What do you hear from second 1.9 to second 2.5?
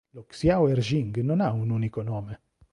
nome.